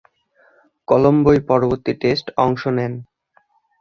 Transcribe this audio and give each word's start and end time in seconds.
কলম্বোয় 0.87 1.41
পরবর্তী 1.49 1.93
টেস্টে 2.01 2.31
অংশ 2.45 2.61
নেন। 2.77 2.93